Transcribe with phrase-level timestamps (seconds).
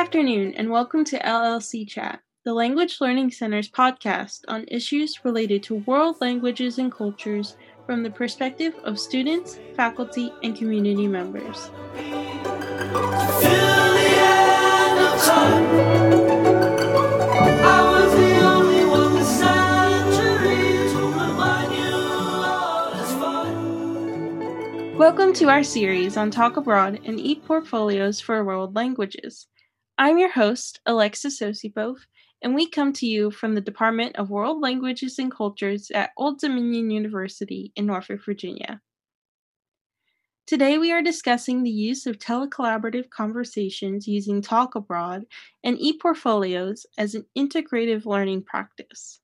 [0.00, 5.74] Afternoon, and welcome to LLC Chat, the Language Learning Center's podcast on issues related to
[5.74, 7.54] world languages and cultures
[7.84, 11.68] from the perspective of students, faculty, and community members.
[24.96, 29.49] Welcome to our series on Talk Abroad and e-portfolios for world languages.
[30.00, 31.96] I'm your host, Alexis Osipov,
[32.40, 36.40] and we come to you from the Department of World Languages and Cultures at Old
[36.40, 38.80] Dominion University in Norfolk, Virginia.
[40.46, 45.24] Today, we are discussing the use of telecollaborative conversations using Talk Abroad
[45.62, 49.20] and e-portfolios as an integrative learning practice.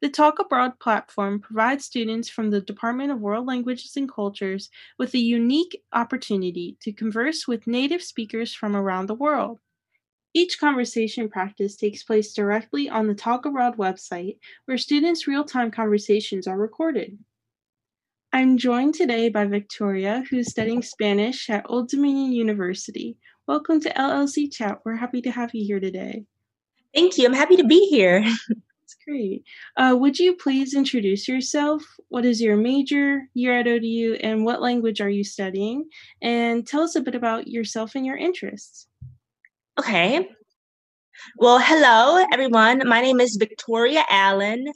[0.00, 5.14] The Talk Abroad platform provides students from the Department of World Languages and Cultures with
[5.14, 9.58] a unique opportunity to converse with native speakers from around the world.
[10.36, 15.70] Each conversation practice takes place directly on the Talk Abroad website, where students' real time
[15.70, 17.16] conversations are recorded.
[18.34, 23.16] I'm joined today by Victoria, who's studying Spanish at Old Dominion University.
[23.46, 24.80] Welcome to LLC Chat.
[24.84, 26.26] We're happy to have you here today.
[26.94, 27.24] Thank you.
[27.24, 28.20] I'm happy to be here.
[28.20, 29.42] That's great.
[29.78, 31.82] Uh, would you please introduce yourself?
[32.08, 35.88] What is your major, year at ODU, and what language are you studying?
[36.20, 38.86] And tell us a bit about yourself and your interests.
[39.78, 40.28] Okay.
[41.38, 42.82] Well, hello, everyone.
[42.86, 44.66] My name is Victoria Allen,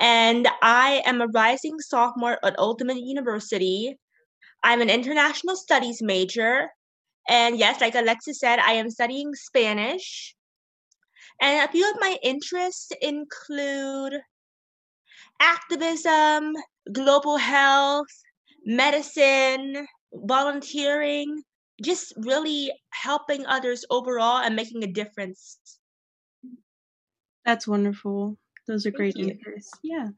[0.00, 3.96] and I am a rising sophomore at Dominion University.
[4.62, 6.70] I'm an international studies major.
[7.28, 10.34] And yes, like Alexis said, I am studying Spanish.
[11.40, 14.20] And a few of my interests include
[15.40, 16.54] activism,
[16.92, 18.08] global health,
[18.64, 21.42] medicine, volunteering,
[21.82, 25.58] just really helping others overall and making a difference.
[27.44, 28.36] That's wonderful.
[28.66, 29.30] Those are Thank great you.
[29.30, 29.70] answers.
[29.82, 30.08] Yeah.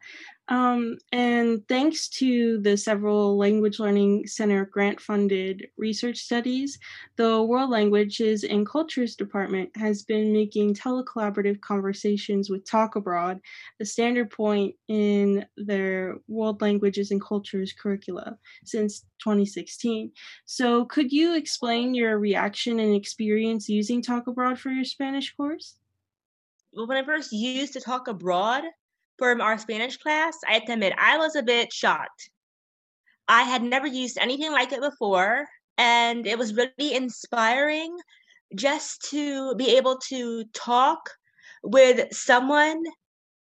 [0.48, 6.78] Um, and thanks to the several Language Learning Center grant funded research studies,
[7.16, 13.40] the World Languages and Cultures Department has been making telecollaborative conversations with Talk Abroad
[13.80, 20.12] a standard point in their World Languages and Cultures curricula since 2016.
[20.44, 25.76] So, could you explain your reaction and experience using Talk Abroad for your Spanish course?
[26.84, 28.62] When I first used to talk abroad
[29.18, 32.28] from our Spanish class, I have to admit I was a bit shocked.
[33.28, 35.46] I had never used anything like it before,
[35.78, 37.96] and it was really inspiring
[38.54, 41.10] just to be able to talk
[41.62, 42.82] with someone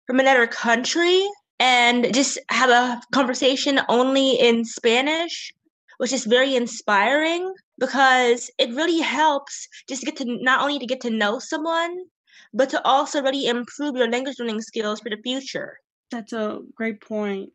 [0.07, 1.27] from another country
[1.59, 5.53] and just have a conversation only in Spanish,
[5.97, 10.87] which is very inspiring because it really helps just to get to not only to
[10.87, 12.05] get to know someone,
[12.53, 15.79] but to also really improve your language learning skills for the future.
[16.11, 17.51] That's a great point.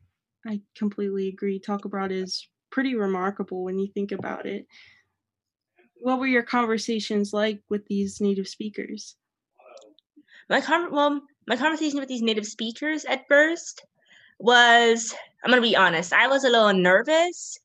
[0.45, 1.59] I completely agree.
[1.59, 4.65] Talk Abroad is pretty remarkable when you think about it.
[6.01, 9.15] What were your conversations like with these native speakers?
[10.49, 13.83] My con- well, my conversation with these native speakers at first
[14.39, 15.13] was
[15.43, 17.57] I'm going to be honest, I was a little nervous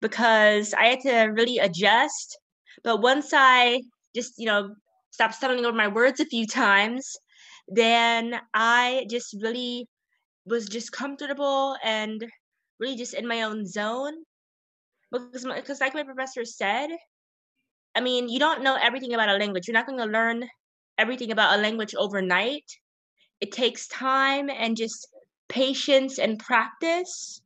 [0.00, 2.38] because I had to really adjust.
[2.82, 3.82] But once I
[4.14, 4.74] just, you know,
[5.10, 7.16] stop stumbling over my words a few times,
[7.68, 9.88] then I just really
[10.46, 12.24] was just comfortable and
[12.80, 14.14] really just in my own zone.
[15.12, 16.90] Because, because like my professor said,
[17.94, 19.66] I mean, you don't know everything about a language.
[19.68, 20.48] You're not going to learn
[20.98, 22.64] everything about a language overnight.
[23.40, 25.08] It takes time and just
[25.48, 27.42] patience and practice.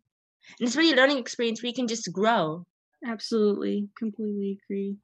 [0.60, 2.66] And it's really a learning experience where you can just grow.
[3.06, 3.88] Absolutely.
[3.96, 4.96] Completely agree.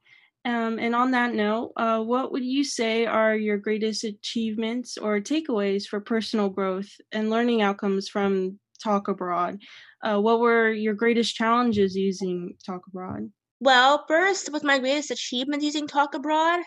[0.44, 5.20] Um, and on that note, uh, what would you say are your greatest achievements or
[5.20, 9.60] takeaways for personal growth and learning outcomes from Talk Abroad?
[10.02, 13.31] Uh, what were your greatest challenges using Talk Abroad?
[13.60, 16.60] Well, first, with my greatest achievement using Talk Abroad,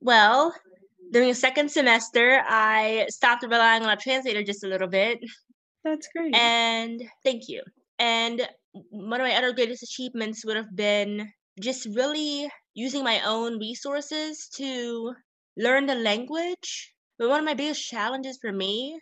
[0.00, 0.54] well,
[1.10, 5.18] during the second semester, I stopped relying on a translator just a little bit.
[5.84, 6.34] That's great.
[6.34, 7.62] And thank you.
[7.98, 8.46] And
[8.90, 14.48] one of my other greatest achievements would have been just really using my own resources
[14.56, 15.14] to
[15.56, 16.94] learn the language.
[17.18, 19.00] But one of my biggest challenges for me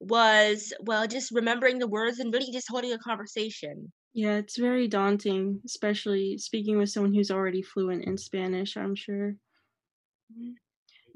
[0.00, 3.92] was, well, just remembering the words and really just holding a conversation.
[4.14, 9.36] Yeah, it's very daunting, especially speaking with someone who's already fluent in Spanish, I'm sure.
[10.32, 10.52] Mm-hmm.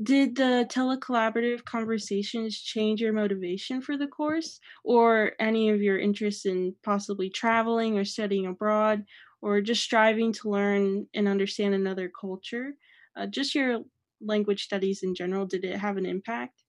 [0.03, 6.47] Did the telecollaborative conversations change your motivation for the course or any of your interests
[6.47, 9.05] in possibly traveling or studying abroad
[9.43, 12.75] or just striving to learn and understand another culture.
[13.17, 13.81] Uh, just your
[14.21, 15.47] language studies in general?
[15.47, 16.63] Did it have an impact?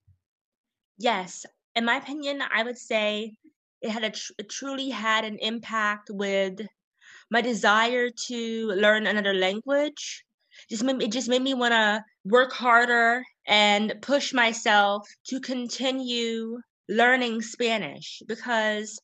[0.98, 1.46] Yes.
[1.76, 3.36] In my opinion, I would say
[3.82, 6.62] it had a tr- it truly had an impact with
[7.30, 10.24] my desire to learn another language.
[10.70, 16.60] Just made, it just made me want to work harder and push myself to continue
[16.90, 19.00] learning Spanish because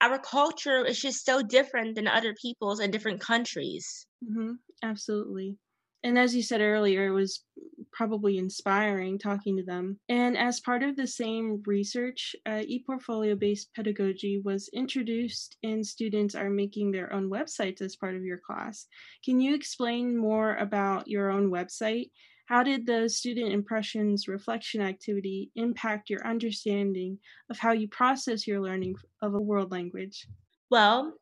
[0.00, 4.06] our culture is just so different than other people's in different countries.
[4.24, 4.52] Mm-hmm.
[4.82, 5.56] Absolutely.
[6.04, 7.42] And as you said earlier, it was
[7.90, 9.98] probably inspiring talking to them.
[10.10, 16.34] And as part of the same research, uh, ePortfolio based pedagogy was introduced, and students
[16.34, 18.86] are making their own websites as part of your class.
[19.24, 22.10] Can you explain more about your own website?
[22.46, 27.18] How did the student impressions reflection activity impact your understanding
[27.50, 30.26] of how you process your learning of a world language?
[30.70, 31.14] Well,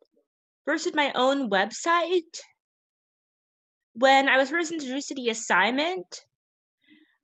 [0.65, 2.41] first with my own website,
[3.95, 6.25] when I was first introduced to the assignment,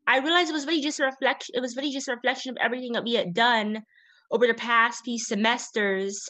[0.06, 1.54] I realized it was really just a reflection.
[1.56, 3.82] It was really just a reflection of everything that we had done
[4.30, 6.28] over the past few semesters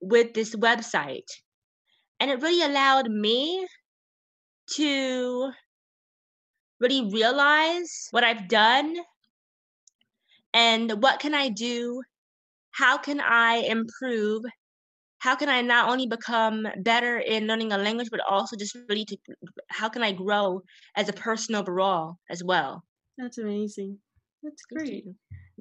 [0.00, 1.28] with this website,
[2.20, 3.66] and it really allowed me
[4.74, 5.50] to
[6.80, 8.96] really realize what I've done
[10.52, 12.02] and what can I do?
[12.72, 14.44] How can I improve
[15.20, 19.04] how can I not only become better in learning a language, but also just really
[19.04, 19.16] to
[19.68, 20.62] how can I grow
[20.96, 22.84] as a person overall as well?
[23.18, 23.98] That's amazing.
[24.42, 25.04] That's great.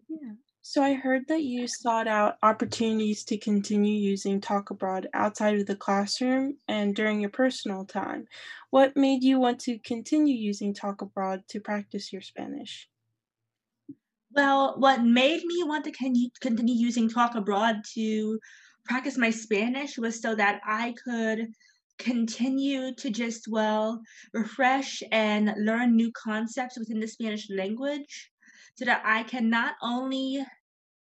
[0.08, 0.32] Yeah.
[0.70, 5.66] So I heard that you sought out opportunities to continue using Talk Abroad outside of
[5.66, 8.28] the classroom and during your personal time.
[8.70, 12.88] What made you want to continue using Talk Abroad to practice your Spanish?
[14.32, 18.40] Well, what made me want to continue using Talk Abroad to
[18.86, 21.48] practice my Spanish was so that I could
[21.98, 24.04] continue to just, well,
[24.36, 28.30] refresh and learn new concepts within the Spanish language
[28.76, 30.46] so that I can not only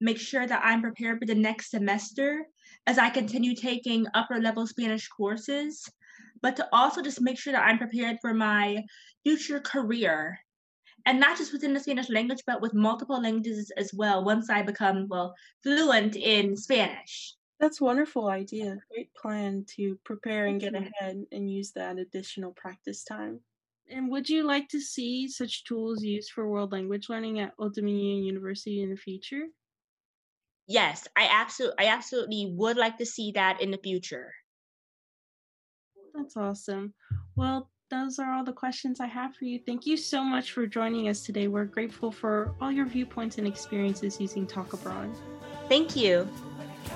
[0.00, 2.46] make sure that I'm prepared for the next semester
[2.86, 5.88] as I continue taking upper level Spanish courses,
[6.40, 8.84] but to also just make sure that I'm prepared for my
[9.24, 10.38] future career.
[11.06, 14.62] And not just within the Spanish language, but with multiple languages as well, once I
[14.62, 17.34] become, well, fluent in Spanish.
[17.60, 18.76] That's a wonderful idea.
[18.92, 23.40] Great plan to prepare and get ahead and use that additional practice time.
[23.90, 27.74] And would you like to see such tools used for world language learning at Old
[27.74, 29.46] Dominion University in the future?
[30.68, 34.32] Yes, I absolutely I absolutely would like to see that in the future.
[36.14, 36.92] That's awesome.
[37.36, 39.60] Well, those are all the questions I have for you.
[39.64, 41.48] Thank you so much for joining us today.
[41.48, 45.10] We're grateful for all your viewpoints and experiences using Talk Abroad.
[45.70, 46.28] Thank you.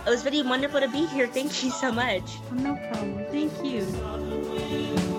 [0.07, 1.27] It was really wonderful to be here.
[1.27, 2.39] Thank you so much.
[2.53, 3.25] No problem.
[3.31, 5.12] Thank you.